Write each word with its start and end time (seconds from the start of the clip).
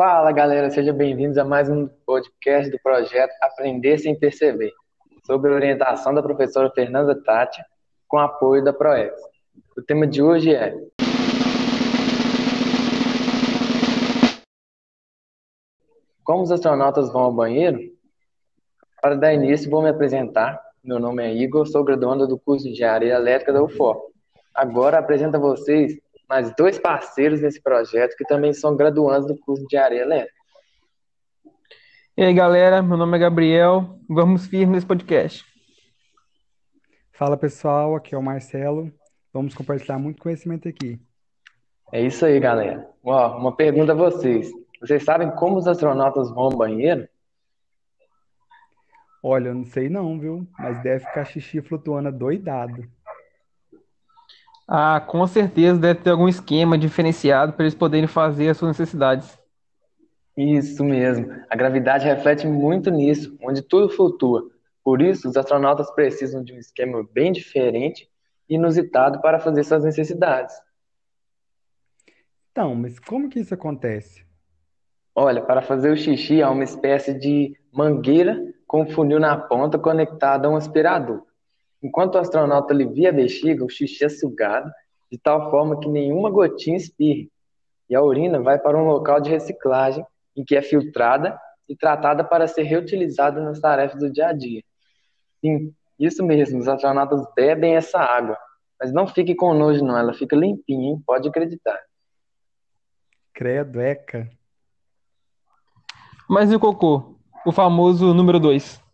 Fala 0.00 0.30
galera, 0.30 0.70
sejam 0.70 0.94
bem-vindos 0.94 1.36
a 1.38 1.44
mais 1.44 1.68
um 1.68 1.88
podcast 2.06 2.70
do 2.70 2.78
projeto 2.80 3.32
Aprender 3.42 3.98
Sem 3.98 4.16
Perceber, 4.16 4.70
sob 5.26 5.48
orientação 5.48 6.14
da 6.14 6.22
professora 6.22 6.70
Fernanda 6.70 7.20
Tati, 7.20 7.60
com 8.06 8.16
apoio 8.16 8.62
da 8.62 8.72
ProEx. 8.72 9.20
O 9.76 9.82
tema 9.82 10.06
de 10.06 10.22
hoje 10.22 10.54
é 10.54 10.72
Como 16.22 16.44
os 16.44 16.52
astronautas 16.52 17.12
vão 17.12 17.22
ao 17.22 17.32
banheiro? 17.32 17.80
Para 19.02 19.16
dar 19.16 19.34
início, 19.34 19.68
vou 19.68 19.82
me 19.82 19.88
apresentar. 19.88 20.60
Meu 20.80 21.00
nome 21.00 21.24
é 21.24 21.34
Igor, 21.34 21.66
sou 21.66 21.82
graduando 21.82 22.24
do 22.28 22.38
curso 22.38 22.66
de 22.66 22.70
Engenharia 22.70 23.14
Elétrica 23.14 23.52
da 23.52 23.64
UFOP. 23.64 24.12
Agora 24.54 25.00
apresento 25.00 25.36
a 25.36 25.40
vocês 25.40 25.98
mais 26.28 26.54
dois 26.54 26.78
parceiros 26.78 27.40
nesse 27.40 27.60
projeto 27.60 28.16
que 28.16 28.24
também 28.24 28.52
são 28.52 28.76
graduandos 28.76 29.26
do 29.26 29.38
curso 29.38 29.62
de 29.62 29.76
Engenharia 29.76 30.02
Elétrica. 30.02 30.38
E 32.16 32.24
aí, 32.24 32.34
galera, 32.34 32.82
meu 32.82 32.96
nome 32.96 33.16
é 33.16 33.20
Gabriel. 33.20 33.98
Vamos 34.08 34.46
firme 34.46 34.74
nesse 34.74 34.86
podcast. 34.86 35.44
Fala 37.12 37.36
pessoal, 37.36 37.94
aqui 37.94 38.14
é 38.14 38.18
o 38.18 38.22
Marcelo. 38.22 38.92
Vamos 39.32 39.54
compartilhar 39.54 39.98
muito 39.98 40.20
conhecimento 40.20 40.68
aqui. 40.68 41.00
É 41.92 42.02
isso 42.02 42.26
aí, 42.26 42.38
galera. 42.38 42.88
Ó, 43.02 43.38
uma 43.38 43.54
pergunta 43.54 43.92
a 43.92 43.94
vocês. 43.94 44.50
Vocês 44.80 45.02
sabem 45.02 45.30
como 45.30 45.56
os 45.56 45.66
astronautas 45.66 46.30
vão 46.30 46.44
ao 46.44 46.56
banheiro? 46.56 47.08
Olha, 49.22 49.48
eu 49.48 49.54
não 49.54 49.64
sei 49.64 49.88
não, 49.88 50.18
viu? 50.18 50.46
Mas 50.58 50.82
deve 50.82 51.04
ficar 51.06 51.24
xixi 51.24 51.60
flutuando 51.60 52.12
doidado. 52.12 52.88
Ah, 54.70 55.00
com 55.00 55.26
certeza 55.26 55.80
deve 55.80 56.00
ter 56.00 56.10
algum 56.10 56.28
esquema 56.28 56.76
diferenciado 56.76 57.54
para 57.54 57.64
eles 57.64 57.74
poderem 57.74 58.06
fazer 58.06 58.50
as 58.50 58.58
suas 58.58 58.76
necessidades. 58.76 59.38
Isso 60.36 60.84
mesmo. 60.84 61.34
A 61.48 61.56
gravidade 61.56 62.04
reflete 62.04 62.46
muito 62.46 62.90
nisso, 62.90 63.34
onde 63.42 63.62
tudo 63.62 63.88
flutua. 63.88 64.42
Por 64.84 65.00
isso, 65.00 65.26
os 65.26 65.36
astronautas 65.38 65.90
precisam 65.92 66.44
de 66.44 66.52
um 66.52 66.58
esquema 66.58 67.02
bem 67.12 67.32
diferente 67.32 68.08
e 68.48 68.56
inusitado 68.56 69.22
para 69.22 69.40
fazer 69.40 69.64
suas 69.64 69.84
necessidades. 69.84 70.54
Então, 72.52 72.74
mas 72.74 72.98
como 72.98 73.30
que 73.30 73.40
isso 73.40 73.54
acontece? 73.54 74.22
Olha, 75.14 75.40
para 75.42 75.62
fazer 75.62 75.90
o 75.90 75.96
xixi 75.96 76.42
há 76.42 76.50
uma 76.50 76.64
espécie 76.64 77.14
de 77.14 77.56
mangueira 77.72 78.38
com 78.66 78.82
um 78.82 78.90
funil 78.90 79.18
na 79.18 79.36
ponta 79.36 79.78
conectada 79.78 80.46
a 80.46 80.50
um 80.50 80.56
aspirador. 80.56 81.22
Enquanto 81.82 82.16
o 82.16 82.18
astronauta 82.18 82.72
alivia 82.72 83.10
a 83.10 83.12
bexiga, 83.12 83.64
o 83.64 83.68
xixi 83.68 84.04
é 84.04 84.08
sugado 84.08 84.70
de 85.10 85.18
tal 85.18 85.50
forma 85.50 85.78
que 85.80 85.88
nenhuma 85.88 86.30
gotinha 86.30 86.76
espirre. 86.76 87.30
E 87.88 87.94
a 87.94 88.02
urina 88.02 88.40
vai 88.40 88.58
para 88.58 88.76
um 88.76 88.86
local 88.86 89.20
de 89.20 89.30
reciclagem 89.30 90.04
em 90.36 90.44
que 90.44 90.56
é 90.56 90.62
filtrada 90.62 91.38
e 91.68 91.76
tratada 91.76 92.22
para 92.22 92.46
ser 92.46 92.62
reutilizada 92.62 93.40
nas 93.40 93.60
tarefas 93.60 93.98
do 93.98 94.10
dia 94.10 94.28
a 94.28 94.32
dia. 94.32 94.62
Sim, 95.40 95.72
isso 95.98 96.24
mesmo, 96.24 96.58
os 96.58 96.68
astronautas 96.68 97.26
bebem 97.34 97.76
essa 97.76 97.98
água. 97.98 98.36
Mas 98.80 98.92
não 98.92 99.06
fique 99.06 99.34
com 99.34 99.54
nojo 99.54 99.84
não, 99.84 99.96
ela 99.96 100.12
fica 100.12 100.36
limpinha, 100.36 100.90
hein? 100.90 101.02
Pode 101.04 101.28
acreditar. 101.28 101.78
Credo, 103.32 103.80
eca. 103.80 104.30
Mas 106.28 106.52
e 106.52 106.56
o 106.56 106.60
cocô? 106.60 107.16
O 107.46 107.52
famoso 107.52 108.12
número 108.12 108.38
2. 108.38 108.87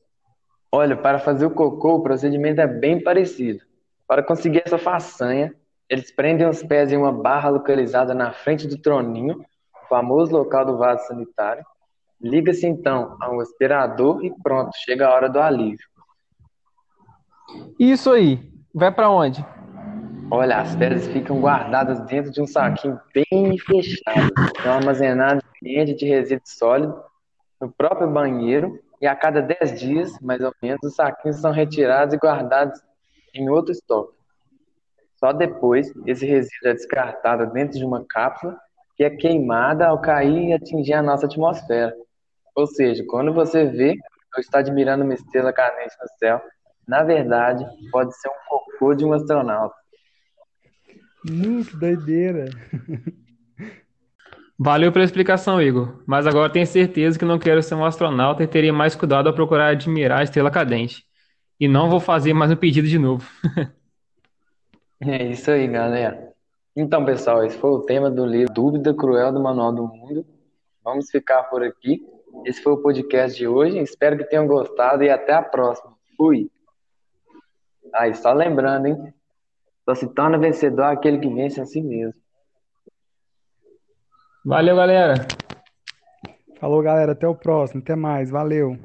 Olha, 0.77 0.97
para 0.97 1.21
fazer 1.21 1.47
o 1.47 1.53
cocô, 1.53 1.95
o 1.95 2.03
procedimento 2.03 2.61
é 2.61 2.67
bem 2.67 3.01
parecido. 3.01 3.61
Para 4.09 4.25
conseguir 4.25 4.61
essa 4.67 4.77
façanha, 4.77 5.55
eles 5.89 6.11
prendem 6.11 6.49
os 6.49 6.65
pés 6.65 6.91
em 6.91 6.97
uma 6.97 7.13
barra 7.13 7.49
localizada 7.49 8.13
na 8.13 8.33
frente 8.33 8.67
do 8.67 8.77
troninho, 8.77 9.39
o 9.39 9.89
famoso 9.89 10.33
local 10.33 10.67
do 10.67 10.77
vaso 10.77 11.07
sanitário. 11.07 11.65
Liga-se 12.21 12.67
então 12.67 13.17
a 13.21 13.31
um 13.31 13.39
aspirador 13.39 14.25
e 14.25 14.35
pronto, 14.43 14.73
chega 14.85 15.07
a 15.07 15.15
hora 15.15 15.29
do 15.31 15.39
alívio. 15.39 15.87
Isso 17.79 18.11
aí, 18.11 18.41
vai 18.75 18.91
para 18.91 19.09
onde? 19.09 19.47
Olha, 20.29 20.59
as 20.59 20.75
fezes 20.75 21.07
ficam 21.07 21.41
guardadas 21.41 22.01
dentro 22.07 22.33
de 22.33 22.43
um 22.43 22.49
saquinho 22.49 23.01
bem 23.15 23.57
fechado, 23.59 24.33
são 24.61 24.73
armazenadas 24.73 25.41
em 25.63 25.69
ambiente 25.71 25.95
de 25.95 26.05
resíduo 26.05 26.43
sólido 26.45 27.01
no 27.61 27.71
próprio 27.71 28.11
banheiro 28.11 28.83
e 29.05 29.07
a 29.07 29.15
cada 29.15 29.43
10 29.43 29.79
dias, 29.79 30.19
mais 30.19 30.41
ou 30.41 30.51
menos, 30.63 30.81
os 30.83 30.95
saquinhos 30.95 31.37
são 31.37 31.53
retirados 31.53 32.15
e 32.15 32.17
guardados 32.17 32.81
em 33.35 33.51
outro 33.51 33.71
estoque. 33.71 34.17
Só 35.17 35.31
depois, 35.31 35.93
esse 36.07 36.25
resíduo 36.25 36.71
é 36.71 36.73
descartado 36.73 37.53
dentro 37.53 37.79
de 37.79 37.85
uma 37.85 38.03
cápsula 38.03 38.59
que 38.97 39.05
é 39.05 39.11
queimada 39.11 39.89
ao 39.89 40.01
cair 40.01 40.49
e 40.49 40.53
atingir 40.55 40.95
a 40.95 41.03
nossa 41.03 41.27
atmosfera. 41.27 41.95
Ou 42.57 42.67
seja, 42.67 43.05
quando 43.07 43.35
você 43.35 43.67
vê 43.67 43.95
ou 44.35 44.41
está 44.41 44.61
admirando 44.61 45.05
uma 45.05 45.13
estrela 45.13 45.53
cadente 45.53 45.95
no 46.01 46.09
céu, 46.19 46.41
na 46.89 47.03
verdade, 47.03 47.63
pode 47.91 48.19
ser 48.19 48.31
um 48.31 48.49
cocô 48.49 48.95
de 48.95 49.05
um 49.05 49.13
astronauta. 49.13 49.77
Muito 51.29 51.77
doideira. 51.77 52.47
Valeu 54.59 54.93
pela 54.93 55.05
explicação, 55.05 55.61
Igor. 55.61 56.03
Mas 56.07 56.27
agora 56.27 56.53
tenho 56.53 56.67
certeza 56.67 57.19
que 57.19 57.25
não 57.25 57.39
quero 57.39 57.63
ser 57.63 57.75
um 57.75 57.85
astronauta 57.85 58.43
e 58.43 58.47
teria 58.47 58.73
mais 58.73 58.95
cuidado 58.95 59.29
ao 59.29 59.35
procurar 59.35 59.69
admirar 59.69 60.21
a 60.21 60.23
estrela 60.23 60.51
cadente. 60.51 61.05
E 61.59 61.67
não 61.67 61.91
vou 61.91 61.99
fazer 61.99 62.33
mais 62.33 62.53
um 62.53 62.57
pedido 62.57 62.87
de 62.87 62.99
novo. 62.99 63.29
é 65.01 65.25
isso 65.25 65.51
aí, 65.51 65.67
galera. 65.67 66.33
Então, 66.77 67.05
pessoal, 67.05 67.45
esse 67.45 67.59
foi 67.59 67.71
o 67.71 67.81
tema 67.81 68.11
do 68.11 68.25
livro 68.25 68.53
Dúvida 68.53 68.95
Cruel 68.95 69.33
do 69.33 69.41
Manual 69.41 69.73
do 69.73 69.87
Mundo. 69.87 70.25
Vamos 70.85 71.11
ficar 71.11 71.45
por 71.45 71.63
aqui. 71.63 72.05
Esse 72.45 72.63
foi 72.63 72.73
o 72.73 72.83
podcast 72.83 73.37
de 73.37 73.47
hoje. 73.47 73.79
Espero 73.79 74.17
que 74.17 74.25
tenham 74.25 74.47
gostado 74.47 75.03
e 75.03 75.11
até 75.11 75.33
a 75.33 75.43
próxima. 75.43 75.95
Fui! 76.17 76.51
Aí, 77.93 78.15
só 78.15 78.33
lembrando, 78.33 78.87
hein? 78.87 79.15
Só 79.85 79.95
se 79.95 80.13
torna 80.15 80.39
vencedor 80.39 80.85
aquele 80.85 81.19
que 81.19 81.29
vence 81.29 81.61
a 81.61 81.65
si 81.65 81.81
mesmo. 81.81 82.24
Valeu, 84.45 84.77
galera. 84.77 85.27
Falou, 86.61 86.83
galera. 86.83 87.13
Até 87.13 87.27
o 87.27 87.35
próximo. 87.35 87.81
Até 87.81 87.97
mais. 87.97 88.31
Valeu. 88.31 88.79